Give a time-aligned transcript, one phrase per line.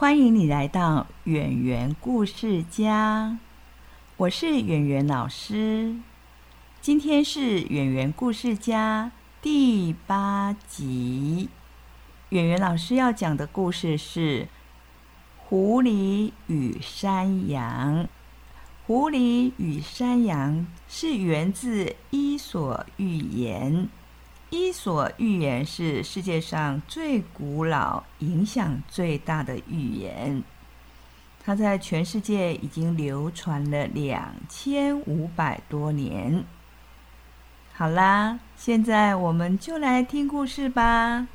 [0.00, 3.36] 欢迎你来到远圆故事家，
[4.16, 5.94] 我是远圆老师。
[6.80, 11.50] 今天是远圆故事家第八集。
[12.30, 14.44] 远圆老师要讲的故事是
[15.36, 18.04] 《狐狸与山羊》。
[18.86, 23.70] 狐狸与山羊是源自《伊索寓言》。
[24.52, 30.42] 《伊索寓言》是世界上最古老、影响最大的寓言，
[31.44, 36.42] 它在全世界已经流传了两千五百多年。
[37.72, 41.28] 好啦，现在我们就来听故事吧。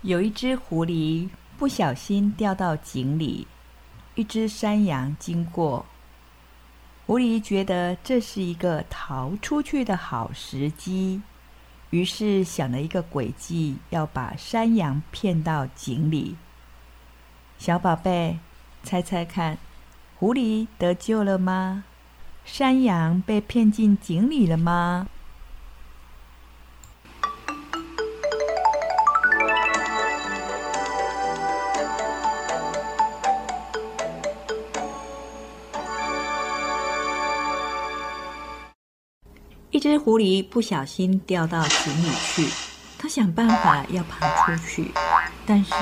[0.00, 3.46] 有一只狐狸不小心掉到井里。
[4.18, 5.86] 一只山羊经过，
[7.06, 11.22] 狐狸觉得这是一个逃出去的好时机，
[11.90, 16.34] 于是想了一个诡计，要把山羊骗到井里。
[17.58, 18.40] 小宝贝，
[18.82, 19.56] 猜猜看，
[20.16, 21.84] 狐狸得救了吗？
[22.44, 25.06] 山羊被骗进井里了吗？
[39.78, 42.48] 一只狐狸不小心掉到井里去，
[42.98, 44.90] 它想办法要爬出去，
[45.46, 45.72] 但是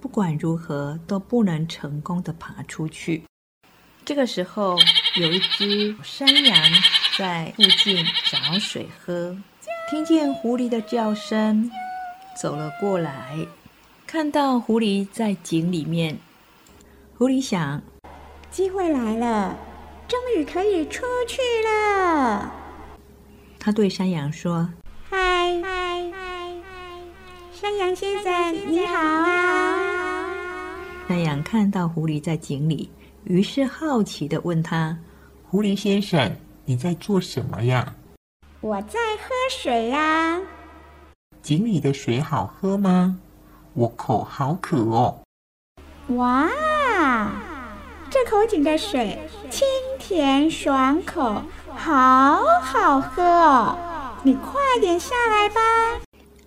[0.00, 3.22] 不管如何都不能成功的爬出去。
[4.06, 4.78] 这个时候，
[5.16, 6.56] 有一只山羊
[7.18, 9.36] 在附近找水喝，
[9.90, 11.70] 听见狐狸的叫声，
[12.40, 13.36] 走了过来，
[14.06, 16.18] 看到狐狸在井里面，
[17.18, 17.82] 狐狸想：
[18.50, 19.54] 机会来了，
[20.08, 22.50] 终于可以出去了。
[23.64, 24.68] 他对山羊说
[25.08, 25.16] ：“嗨
[25.62, 26.50] 嗨嗨，
[27.52, 30.28] 山羊先生，你好啊！”
[31.06, 32.90] 山羊看到狐狸在井里，
[33.22, 34.98] 于是好奇的问他
[35.48, 36.34] ：“狐狸先生，
[36.64, 37.94] 你在做什么呀
[38.60, 40.40] ？”“我在喝水呀。
[41.40, 43.16] ”“井里的水好喝吗？
[43.74, 45.22] 我口好渴哦。
[46.16, 47.30] ”“哇，
[48.10, 49.16] 这口井的水
[49.48, 49.64] 清
[50.00, 51.40] 甜爽口。”
[51.84, 53.76] 好好喝哦！
[54.22, 55.60] 你快点下来吧。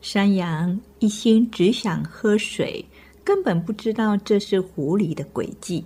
[0.01, 2.85] 山羊一心只想喝水，
[3.22, 5.84] 根本不知道这是狐狸的诡计，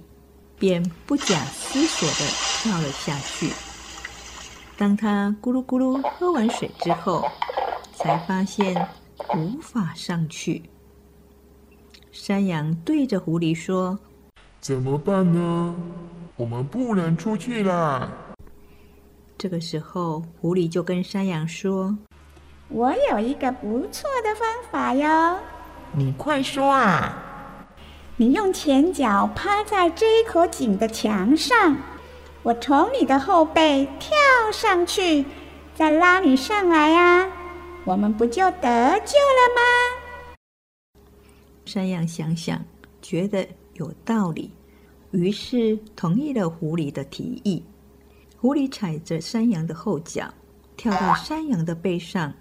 [0.59, 3.51] 便不假思索地跳了下去。
[4.77, 7.25] 当他咕噜咕噜喝完水之后，
[7.95, 8.87] 才发现
[9.35, 10.61] 无法上去。
[12.11, 13.97] 山羊对着狐狸说
[14.61, 15.75] ：“怎么办呢？
[16.35, 18.11] 我们不能出去了。”
[19.39, 21.97] 这个时候，狐狸就跟山羊说
[22.67, 25.39] ：“我有一个不错的方法哟。
[25.95, 27.63] ”“你快说啊
[28.17, 31.77] ！”“你用前脚趴在这一口井的墙上，
[32.43, 34.11] 我从你的后背跳
[34.51, 35.23] 上去，
[35.73, 37.31] 再拉你上来呀，
[37.85, 40.29] 我们不就得救了吗？”
[41.63, 42.61] 山羊想想，
[43.01, 44.51] 觉得有道理，
[45.11, 47.63] 于是同意了狐狸的提议。
[48.41, 50.33] 狐狸踩着山羊的后脚，
[50.77, 52.33] 跳到山羊的背上，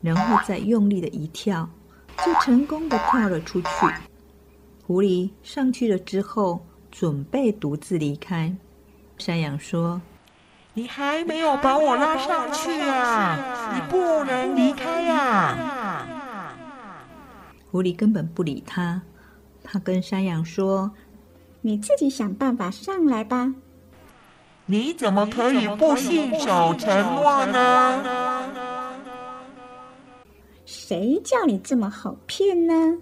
[0.00, 1.68] 然后再用力的一跳，
[2.24, 3.68] 就成功的跳了出去。
[4.86, 8.56] 狐狸上去了之后，准备独自离开。
[9.18, 10.00] 山羊说
[10.72, 13.74] ：“你还没有把我拉上去啊！
[13.74, 16.06] 你不能离开呀！”
[17.70, 19.02] 狐狸根本不理他，
[19.62, 20.90] 他跟山羊说
[21.60, 23.54] ：“你自己想办法上来吧。”
[24.70, 28.52] 你怎么可以不信守承诺呢？
[30.66, 32.98] 谁叫你这么好骗呢？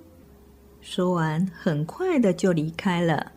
[0.80, 3.32] 说完，很快的就离开了。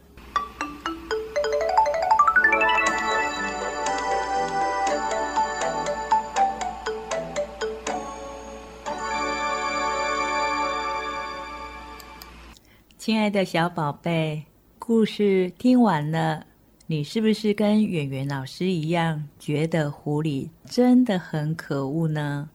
[12.99, 14.45] 亲爱的小宝贝，
[14.77, 16.45] 故事听完了。
[16.91, 22.49] 你是不是跟圆圆老师一样，觉得狐狸真的很可恶呢？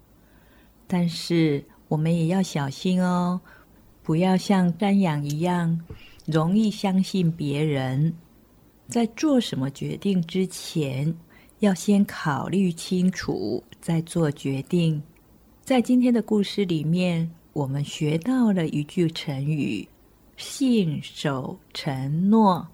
[0.89, 3.41] 但是我们也要小心哦，
[4.03, 5.81] 不要像山羊一样
[6.27, 8.13] 容易相信别人。
[8.89, 11.15] 在做什么决定之前，
[11.61, 15.01] 要先考虑清楚再做决定。
[15.63, 19.89] 在今天的故事里面，我们学到了一句成语
[20.37, 22.67] ：“信守承诺。”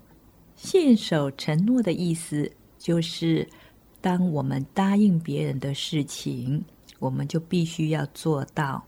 [0.62, 3.48] 信守承诺的意思就是，
[4.02, 6.62] 当我们答应别人的事情，
[6.98, 8.84] 我们就必须要做到。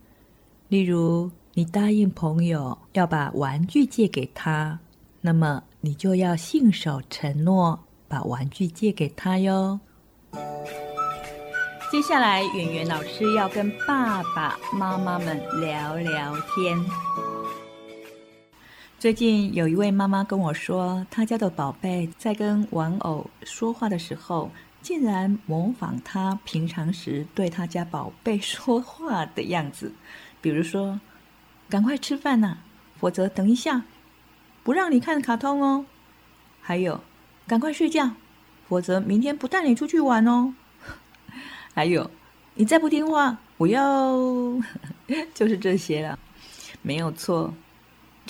[0.68, 4.78] 例如，你答应朋友要把玩具借给他，
[5.22, 9.80] 那么你就要信守承诺，把玩具借给他哟。
[11.90, 17.31] 接下来，圆圆老师要跟爸爸妈妈们聊聊天。
[19.02, 24.48] 最近有一位妈妈跟我说，她家的宝贝在跟玩偶说话的时候，
[24.80, 29.92] 竟然模仿她平常时对她家宝贝说话的样子。
[30.40, 31.00] 比如说
[31.68, 32.58] ：“赶快吃饭呐，
[33.00, 33.82] 否则等一下
[34.62, 35.84] 不让你看卡通哦。”
[36.62, 37.00] 还有
[37.48, 38.12] ：“赶快睡觉，
[38.68, 40.54] 否则明天不带你出去玩哦。”
[41.74, 42.08] 还有，
[42.54, 44.14] 你再不听话，我要
[45.34, 46.16] 就是这些了，
[46.82, 47.52] 没有错。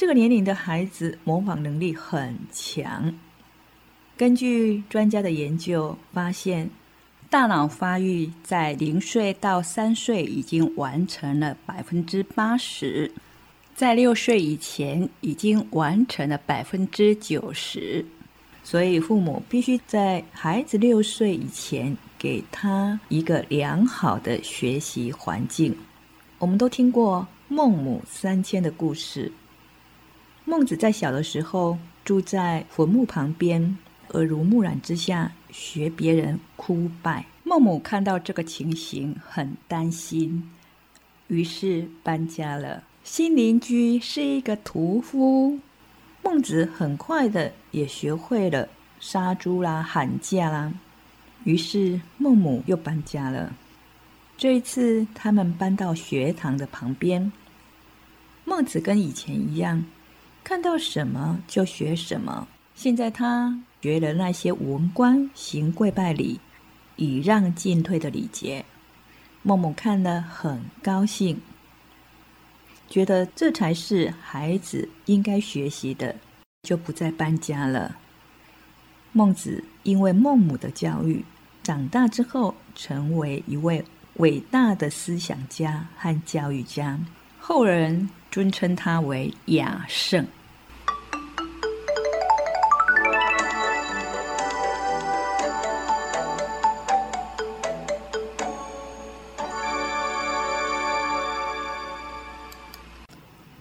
[0.02, 3.14] 这个年龄的孩子模仿能力很强。
[4.16, 6.69] 根据专家的研究发现，
[7.31, 13.12] 大脑发育在零岁到三岁已经完成了百分之八十，
[13.76, 18.04] 在六岁以前已经完成了百分之九十。
[18.64, 21.96] 所以，父母必须在孩子六岁以前。
[22.19, 25.76] 给他一个良好的学习环境。
[26.38, 29.31] 我们都听过孟母三迁的故事。
[30.44, 33.79] 孟子在小的时候住在坟墓旁边，
[34.09, 37.25] 耳濡目染之下学别人哭拜。
[37.44, 40.50] 孟母看到这个情形，很担心，
[41.29, 42.83] 于是搬家了。
[43.05, 45.59] 新邻居是一个屠夫，
[46.23, 48.69] 孟子很快的也学会了
[48.99, 50.73] 杀猪啦、喊价啦。
[51.45, 53.53] 于是孟母又搬家了。
[54.37, 57.33] 这一次，他们搬到学堂的旁边。
[58.45, 59.85] 孟子跟以前一样，
[60.44, 62.49] 看到什么就学什么。
[62.75, 66.41] 现在他学了那些文官行跪拜礼、
[66.97, 68.65] 以让进退的礼节。
[69.43, 71.41] 孟母看了很高兴，
[72.89, 76.17] 觉得这才是孩子应该学习的，
[76.62, 77.97] 就不再搬家了。
[79.12, 81.25] 孟子因为孟母的教育。
[81.62, 83.85] 长大之后，成为一位
[84.15, 86.99] 伟大的思想家和教育家，
[87.44, 90.25] 后人尊称他为雅圣。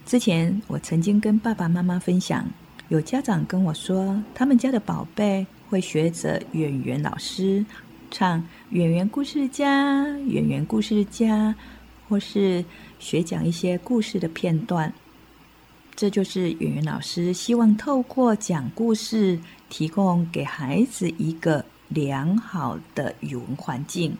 [0.06, 2.45] 之前我曾经跟爸爸妈妈分享，
[2.89, 7.66] 有家长跟我说，他们家的宝贝会学着演员老师。
[8.12, 8.39] 唱
[8.69, 11.56] 《圆圆故事家》，圆圆故事家，
[12.12, 12.66] 或是
[13.00, 14.94] 学讲一些故事的片段，
[15.96, 24.18] 这就是圆圆老师希望透过讲故事，提供给孩子一个良好的语文环境，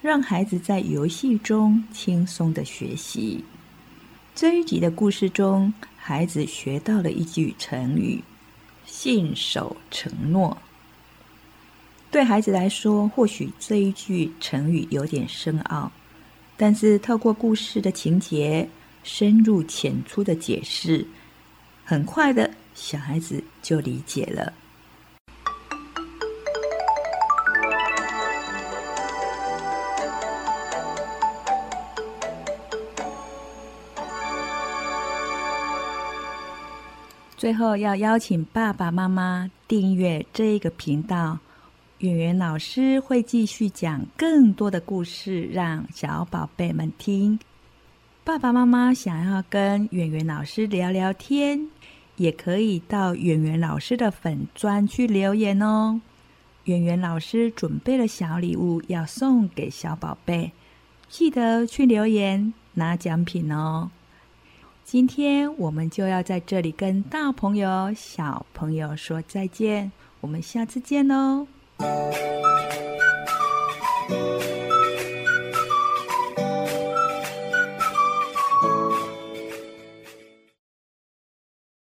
[0.00, 3.44] 让孩子在游戏中轻松的学习。
[4.34, 8.24] 这一集的故事中，孩子学到了一句成语
[8.86, 10.56] ：“信守承诺。”
[12.10, 15.92] 对孩子来说，或许这一句成语有点深奥，
[16.60, 18.68] 但是透过故事的情节
[19.04, 21.06] 深入浅出的解释，
[21.84, 24.52] 很快的小孩子就理解了。
[37.36, 41.38] 最后，要邀请爸爸妈妈订阅这个频道。
[41.98, 47.36] 圆圆老师会继续讲更多的故事，让小宝贝们听。
[48.22, 51.66] 爸爸妈妈想要跟圆圆老师聊聊天，
[52.14, 56.00] 也可以到圆圆老师的粉专去留言哦。
[56.64, 60.52] 圆圆老师准备了小礼物要送给小宝贝，
[61.08, 63.90] 记得去留言拿奖品哦。
[64.84, 69.90] 今天我们就要在这里跟大朋友、小朋友说再见，
[70.20, 71.48] 我们下次见喽。
[71.80, 72.47] Música